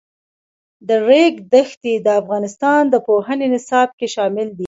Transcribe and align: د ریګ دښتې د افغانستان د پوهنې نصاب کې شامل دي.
د 0.87 0.89
ریګ 1.07 1.33
دښتې 1.53 1.93
د 2.05 2.07
افغانستان 2.21 2.81
د 2.89 2.95
پوهنې 3.07 3.47
نصاب 3.53 3.89
کې 3.99 4.07
شامل 4.15 4.47
دي. 4.57 4.59